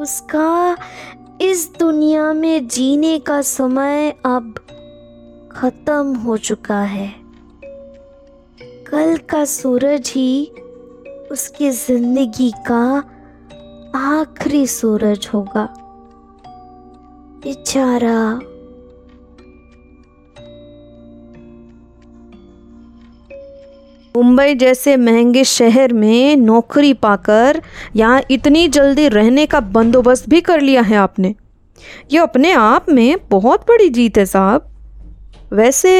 [0.00, 0.76] उसका
[1.40, 4.54] इस दुनिया में जीने का समय अब
[5.52, 7.14] खत्म हो चुका है।
[8.88, 10.52] कल का सूरज ही
[11.32, 12.82] उसकी ज़िंदगी का
[13.98, 15.68] आखिरी सूरज होगा।
[17.42, 18.40] बेचारा
[24.16, 27.60] मुंबई जैसे महँगे शहर में नौकरी पाकर
[27.96, 31.34] यहाँ इतनी जल्दी रहने का बंदोबस्त भी कर लिया है आपने।
[32.12, 34.70] ये अपने आप में बहुत बड़ी जीत है साहब।
[35.52, 35.92] वैसे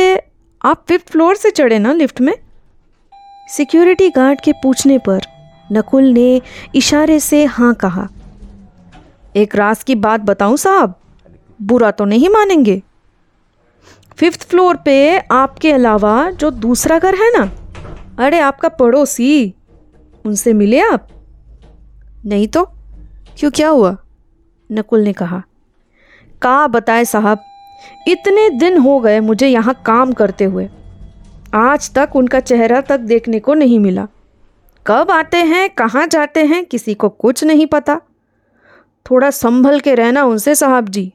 [0.65, 2.33] आप फिफ्थ फ्लोर से चढ़े ना लिफ्ट में?
[3.49, 5.21] सिक्योरिटी गार्ड के पूछने पर
[5.73, 6.41] नकुल ने
[6.75, 8.09] इशारे से हाँ कहा।
[9.37, 10.95] एक रास की बात बताऊँ साहब,
[11.63, 12.81] बुरा तो नहीं मानेंगे।
[14.19, 17.51] फिफ्थ फ्लोर पे आपके अलावा जो दूसरा घर है ना
[18.19, 19.55] अरे, आपका पड़ोसी।
[20.27, 21.09] उनसे मिले आप?
[22.27, 22.65] नहीं तो
[23.39, 23.97] क्यों, क्या हुआ?
[24.73, 25.43] नकुल ने कहा
[26.43, 27.39] का बताए साहब,
[28.09, 30.69] इतने दिन हो गए मुझे यहाँ काम करते हुए।
[31.55, 34.09] आज तक उनका चेहरा तक देखने को नहीं मिला।
[34.87, 38.01] कब आते हैं, कहाँ जाते हैं, किसी को कुछ नहीं पता।
[39.11, 41.13] थोड़ा संभल के रहना उनसे साहब जी।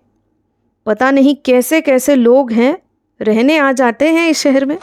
[0.86, 2.78] पता नहीं कैसे कैसे लोग हैं,
[3.22, 4.78] रहने आ जाते हैं इस शहर में।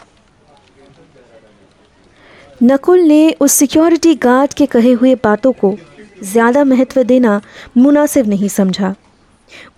[2.60, 5.76] नकुल ने उस सिक्योरिटी गार्ड के कहे हुए बातों को
[6.22, 7.40] ज़्यादा महत्व देना
[7.76, 8.94] मुनासिब नहीं समझा।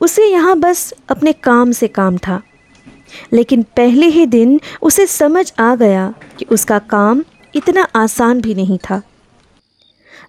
[0.00, 2.40] उसे यहाँ बस अपने काम से काम था।
[3.32, 7.22] लेकिन पहले ही दिन उसे समझ आ गया कि उसका काम
[7.54, 9.02] इतना आसान भी नहीं था।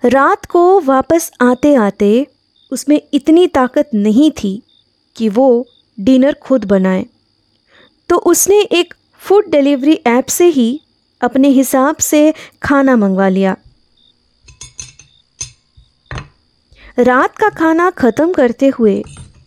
[0.05, 2.27] रात को वापस आते आते
[2.71, 4.61] उसमें इतनी ताकत नहीं थी
[5.15, 7.05] कि वो डिनर खुद बनाए।
[8.09, 10.69] तो उसने एक फ़ूड डिलीवरी ऐप से ही
[11.21, 12.33] अपने हिसाब से
[12.63, 13.55] खाना मंगवा लिया।
[16.97, 19.01] रात का खाना ख़त्म करते हुए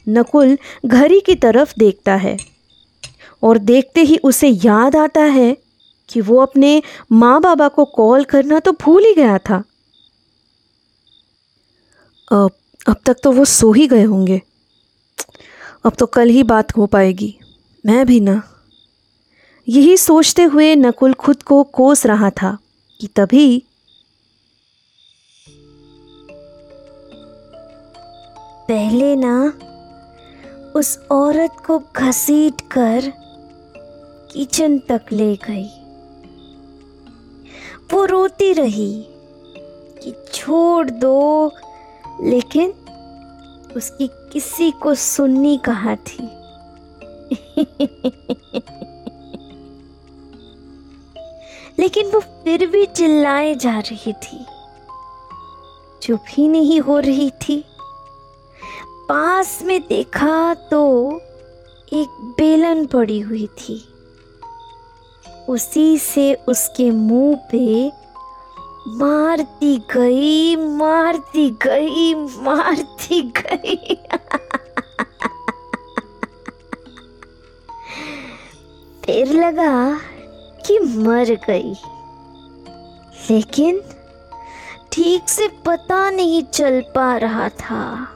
[0.07, 2.37] नकुल घड़ी की तरफ़ देखता है
[3.43, 5.57] और देखते ही उसे याद आता है
[6.09, 9.63] कि वो अपने माँ बाबा को कॉल करना तो भूल ही गया था।
[12.29, 12.51] अब
[12.87, 14.41] अब तक तो वो सो ही गए होंगे।
[15.85, 17.35] अब तो कल ही बात हो पाएगी।
[17.85, 18.43] मैं भी ना।
[19.69, 22.59] यही सोचते हुए नकुल खुद को कोस रहा था
[23.01, 23.65] कि तभी
[28.69, 29.53] पहले ना
[30.77, 33.13] उस औरत को घसीट कर
[34.33, 35.69] किचन तक ले गई।
[37.93, 39.05] वो रोती रही
[40.03, 41.53] कि छोड़ दो,
[42.23, 42.71] लेकिन
[43.77, 46.29] उसकी किसी को सुननी कहा थी?
[51.85, 54.47] लेकिन वो फिर भी चिल्लाए जा रही थी।
[56.03, 57.65] चुप ही नहीं हो रही थी,
[59.09, 61.21] पास में देखा तो
[61.93, 62.09] एक
[62.39, 63.89] बेलन पड़ी हुई थी।
[65.49, 67.93] उसी से उसके मुँह पे
[68.97, 73.95] मारती गई मारती गई मारती गई।
[79.05, 80.01] फिर लगा
[80.67, 81.75] कि मर गई।
[83.31, 83.83] लेकिन
[84.93, 88.09] ठीक से पता नहीं चल पा रहा था।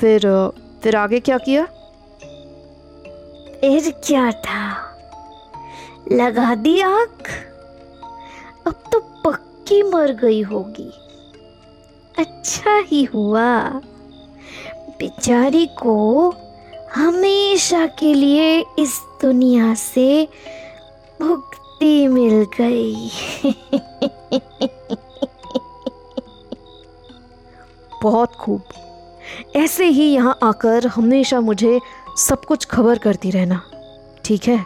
[0.00, 0.50] फिर
[0.82, 1.64] फिर आगे क्या किया?
[3.60, 4.84] फिर क्या था?
[6.12, 7.22] लगा दी आग।
[8.66, 10.92] अब तो पक्की मर गई होगी।
[12.18, 13.60] अच्छा ही हुआ।
[14.98, 16.34] बेचारी को
[16.94, 20.28] हमेशा के लिए इस दुनिया से
[21.20, 23.10] मुक्ति मिल गई।
[28.02, 28.62] बहुत खूब।
[29.56, 31.80] ऐसे ही यहाँ आकर हमेशा मुझे
[32.18, 33.60] सब कुछ खबर करती रहना,
[34.24, 34.64] ठीक है?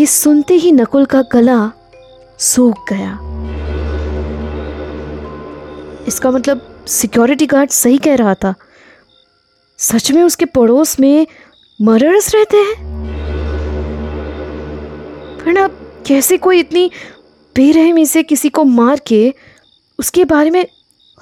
[0.00, 1.72] ये सुनते ही नकुल का गला
[2.38, 3.18] सूख गया।
[6.08, 8.54] इसका मतलब सिक्योरिटी गार्ड सही कह रहा था।
[9.78, 11.26] सच में उसके पड़ोस में
[11.82, 12.93] मर्डर्स रहते हैं?
[15.48, 16.90] अब कैसे कोई इतनी
[17.56, 19.34] बेरहमी से किसी को मार के
[19.98, 20.66] उसके बारे में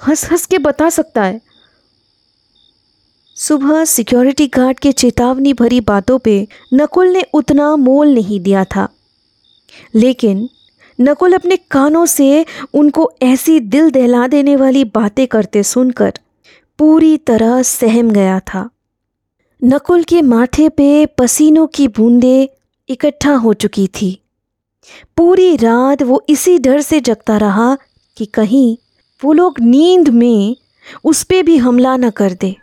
[0.07, 1.41] हंस हंस के बता सकता है?
[3.35, 8.87] सुबह सिक्योरिटी गार्ड के चेतावनी भरी बातों पे नकुल ने उतना मोल नहीं दिया था।
[9.95, 10.49] लेकिन
[11.01, 16.13] नकुल अपने कानों से उनको ऐसी दिल दहला देने वाली बातें करते सुनकर
[16.77, 18.69] पूरी तरह सहम गया था।
[19.63, 24.17] नकुल के माथे पे पसीनों की बूंदें इकट्ठा हो चुकी थी।
[25.17, 27.75] पूरी रात वो इसी डर से जगता रहा
[28.17, 28.75] कि कहीं
[29.21, 30.55] वो लोग नींद में
[31.05, 32.55] उस पर भी हमला न कर दे।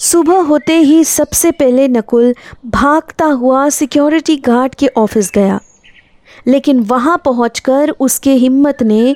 [0.00, 2.34] सुबह होते ही सबसे पहले नकुल
[2.66, 5.60] भागता हुआ सिक्योरिटी गार्ड के ऑफ़िस गया,
[6.46, 9.14] लेकिन वहाँ पहुंचकर उसके हिम्मत ने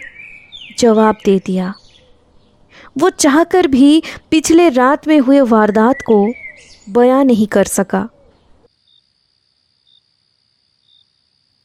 [0.79, 1.73] जवाब दे दिया।
[2.99, 6.27] वो चाहकर भी पिछले रात में हुए वारदात को
[6.91, 8.09] बयां नहीं कर सका।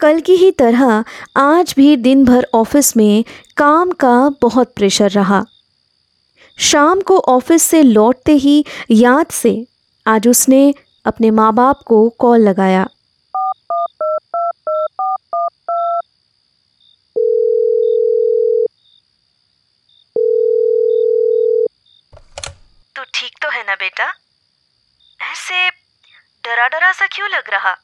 [0.03, 1.03] कल की ही तरह
[1.37, 3.23] आज भी दिन भर ऑफ़िस में
[3.57, 5.43] काम का बहुत प्रेशर रहा।
[6.59, 9.67] शाम को ऑफ़िस से लौटते ही याद से
[10.07, 10.73] आज उसने
[11.05, 12.83] अपने माँ बाप को कॉल लगाया।
[22.95, 24.13] तो ठीक तो है ना बेटा?
[25.21, 25.69] ऐसे
[26.43, 27.82] डरा डरा सा क्यों लग रहा?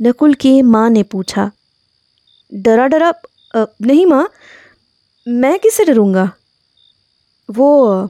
[0.00, 1.50] नकुल की माँ ने पूछा,
[2.52, 3.12] डरा डरा
[3.54, 4.28] नहीं माँ,
[5.26, 6.30] मैं किसे डरूँगा?
[7.48, 8.08] वो,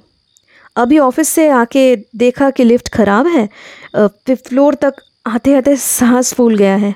[0.76, 3.48] अभी ऑफ़िस से आके देखा कि लिफ्ट ख़राब है
[3.96, 6.94] फिफ्थ फ्लोर तक आते आते सांस फूल गया है।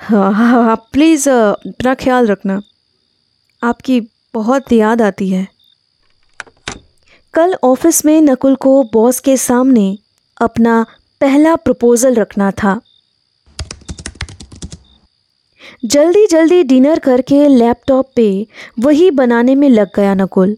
[0.00, 2.60] हाँ हाँ हाँ प्लीज़ अपना ख्याल रखना।
[3.62, 4.00] आपकी
[4.34, 5.46] बहुत याद आती है।
[7.34, 9.96] कल ऑफ़िस में नकुल को बॉस के सामने
[10.40, 10.82] अपना
[11.20, 12.80] पहला प्रपोज़ल रखना था।
[15.84, 18.46] जल्दी जल्दी डिनर करके लैपटॉप पे
[18.78, 20.56] वही बनाने में लग गया नकुल।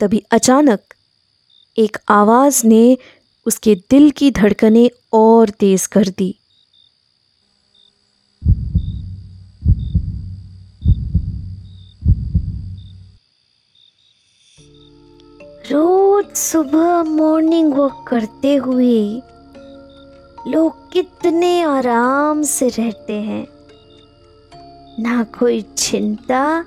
[0.00, 0.80] तभी अचानक
[1.78, 2.98] एक आवाज़ ने
[3.46, 6.34] उसके दिल की धड़कनें और तेज़ कर दी।
[15.70, 19.22] रोज सुबह मॉर्निंग वॉक करते हुए
[20.48, 23.53] लोग कितने आराम से रहते हैं।
[25.00, 26.64] ना कोई चिंता,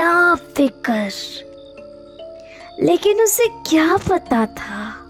[0.00, 1.10] ना फिकर।
[2.82, 5.06] लेकिन उसे क्या पता था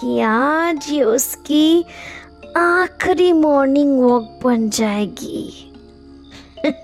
[0.00, 1.84] कि आज ये उसकी
[2.56, 5.70] आखिरी मॉर्निंग वॉक बन जाएगी।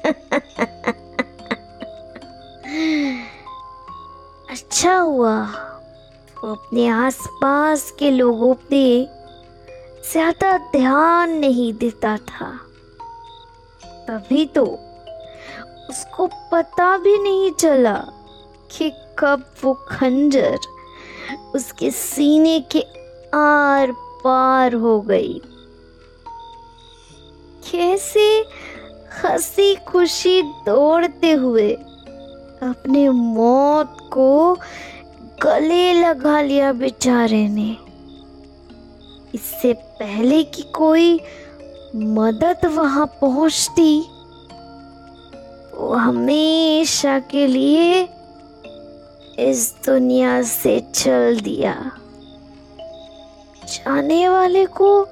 [4.51, 5.45] अच्छा हुआ।
[6.45, 9.09] वो अपने आसपास के लोगों पे
[10.13, 12.70] ज़्यादा ध्यान नहीं देता था।
[14.08, 14.64] तभी तो
[15.91, 17.94] उसको पता भी नहीं चला
[18.70, 20.58] कि कब वो खंजर
[21.55, 22.81] उसके सीने के
[23.35, 23.93] आर
[24.25, 25.41] पार हो गई।
[27.70, 28.26] कैसे
[29.23, 31.73] हँसी खुशी दौड़ते हुए
[32.62, 34.55] अपने मौत को
[35.43, 37.76] गले लगा लिया बेचारे ने।
[39.35, 41.19] इससे पहले कि कोई
[41.97, 44.07] मदद वहाँ पहुँचती।
[45.75, 48.09] वो हमेशा के लिए
[49.38, 51.93] इस दुनिया से चल दिया।
[53.64, 55.09] जाने वाले को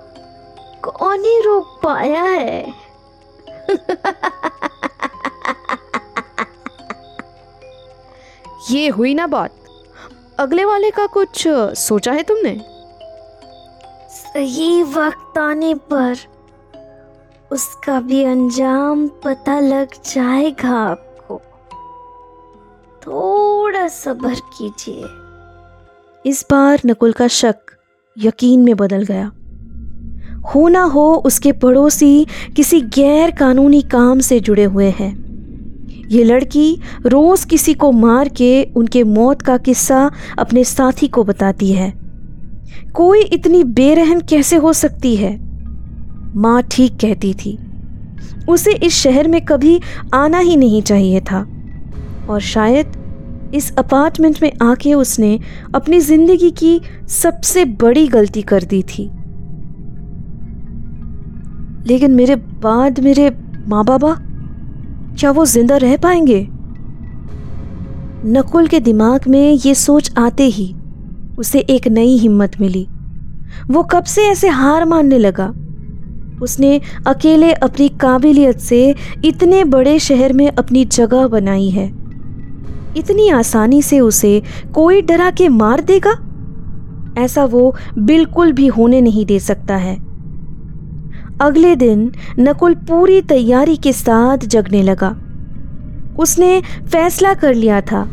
[0.84, 2.74] कौन ही रोक पाया है?
[8.70, 9.50] ये हुई ना बात।
[10.38, 11.48] अगले वाले का कुछ
[11.78, 12.60] सोचा है तुमने?
[14.10, 16.37] सही वक्त आने पर
[17.52, 21.40] उसका भी अंजाम पता लग जाएगा आपको।
[23.06, 25.04] थोड़ा सब्र कीजिए।
[26.30, 27.56] इस बार नकुल का शक
[28.18, 29.32] यकीन में बदल गया।
[30.54, 32.26] हो ना हो उसके पड़ोसी
[32.56, 35.28] किसी गैर कानूनी काम से जुड़े हुए हैं।
[36.08, 41.72] ये लड़की रोज किसी को मार के उनके मौत का किस्सा अपने साथी को बताती
[41.72, 41.98] है।
[42.94, 45.47] कोई इतनी बेरहम कैसे हो सकती है?
[46.36, 47.58] माँ ठीक कहती थी।
[48.48, 49.80] उसे इस शहर में कभी
[50.14, 51.40] आना ही नहीं चाहिए था।
[52.30, 55.38] और शायद इस अपार्टमेंट में आके उसने
[55.74, 56.80] अपनी ज़िंदगी की
[57.10, 59.04] सबसे बड़ी गलती कर दी थी।
[61.88, 63.30] लेकिन मेरे बाद मेरे
[63.68, 64.16] माँ बाबा
[65.18, 66.46] क्या वो ज़िंदा रह पाएँगे?
[68.26, 70.74] नकुल के दिमाग में ये सोच आते ही
[71.38, 72.86] उसे एक नई हिम्मत मिली।
[73.70, 75.52] वो कब से ऐसे हार मानने लगा?
[76.42, 81.86] उसने अकेले अपनी काबिलियत से इतने बड़े शहर में अपनी जगह बनाई है।
[82.96, 84.42] इतनी आसानी से उसे
[84.74, 86.18] कोई डरा के मार देगा?
[87.18, 89.96] ऐसा वो बिल्कुल भी होने नहीं दे सकता है।
[91.40, 95.16] अगले दिन नकुल पूरी तैयारी के साथ जगने लगा।
[96.18, 96.60] उसने
[96.92, 98.08] फैसला कर लिया था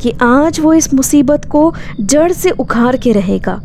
[0.00, 3.62] कि आज वो इस मुसीबत को जड़ से उखाड़ के रहेगा।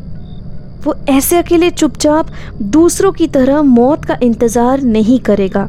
[0.83, 2.27] वो ऐसे अकेले चुपचाप
[2.73, 5.67] दूसरों की तरह मौत का इंतज़ार नहीं करेगा।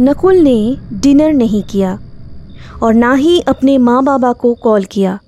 [0.00, 1.98] नकुल ने डिनर नहीं किया
[2.82, 5.18] और ना ही अपने माँ बाबा को कॉल किया।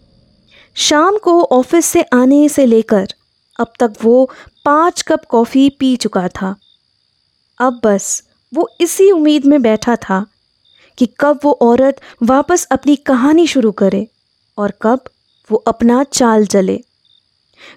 [0.77, 3.15] शाम को ऑफ़िस से आने से लेकर
[3.59, 4.29] अब तक वो
[4.65, 6.55] पाँच कप कॉफ़ी पी चुका था।
[7.61, 8.23] अब बस
[8.53, 10.25] वो इसी उम्मीद में बैठा था
[10.99, 14.07] कि कब वो औरत वापस अपनी कहानी शुरू करे
[14.59, 15.01] और कब
[15.51, 16.81] वो अपना चाल चले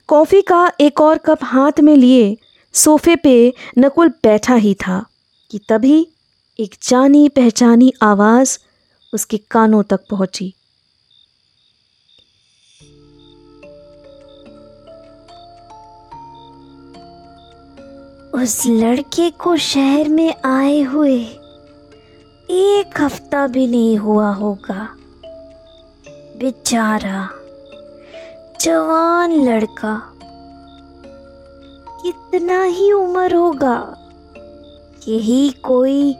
[0.07, 2.37] कॉफ़ी का एक और कप हाथ में लिए,
[2.73, 5.05] सोफे पे नकुल बैठा ही था
[5.51, 6.07] कि तभी
[6.59, 8.57] एक जानी पहचानी आवाज़
[9.13, 10.53] उसके कानों तक पहुँची।
[18.33, 21.17] उस लड़के को शहर में आए हुए
[22.49, 24.87] एक हफ़्ता भी नहीं हुआ होगा।
[26.37, 27.29] बेचारा
[28.61, 30.13] जवान लड़का।
[32.03, 33.97] कितना ही उम्र होगा,
[35.07, 36.15] यही कोई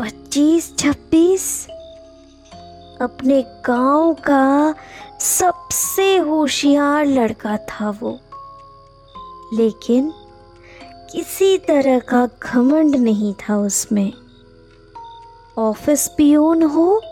[0.00, 1.66] पच्चीस, छब्बीस?
[3.00, 4.74] अपने गाँव का
[5.20, 8.18] सबसे होशियार लड़का था वो।
[9.54, 10.12] लेकिन
[11.12, 14.12] किसी तरह का घमंड नहीं था उसमें।
[15.58, 17.02] ऑफ़िस पियून हो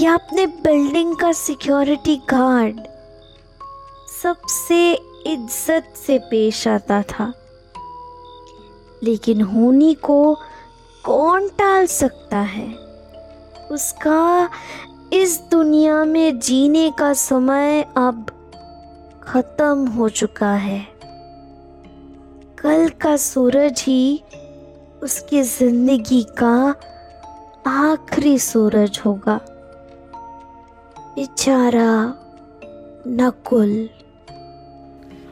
[0.00, 2.80] या अपने बिल्डिंग का सिक्योरिटी गार्ड?
[4.22, 4.92] सबसे
[5.26, 7.32] इज़्ज़त से पेश आता था।
[9.02, 10.34] लेकिन होनी को
[11.04, 12.66] कौन टाल सकता है?
[13.72, 14.50] उसका
[15.12, 18.26] इस दुनिया में जीने का समय अब
[19.22, 20.80] खत्म हो चुका है।
[22.58, 24.22] कल का सूरज ही
[25.02, 26.54] उसकी ज़िंदगी का
[27.66, 29.40] आखिरी सूरज होगा।
[30.98, 32.14] बेचारा
[33.06, 33.88] नकुल।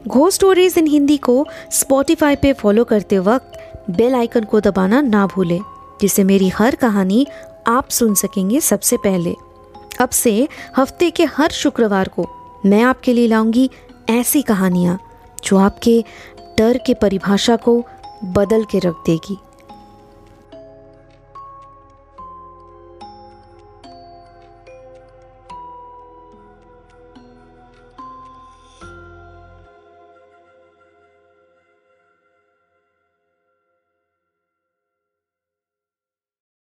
[0.07, 3.57] घो स्टोरीज इन हिंदी को स्पॉटिफाई पे फॉलो करते वक्त
[3.89, 5.59] बेल आइकन को दबाना ना भूलें,
[6.01, 7.25] जिससे मेरी हर कहानी
[7.67, 9.35] आप सुन सकेंगे सबसे पहले।
[9.99, 12.27] अब से हफ़्ते के हर शुक्रवार को
[12.65, 13.69] मैं आपके लिए लाऊँगी
[14.09, 14.97] ऐसी कहानियाँ,
[15.43, 16.03] जो आपके
[16.57, 17.83] डर के परिभाषा को
[18.25, 19.37] बदल के रख देगी।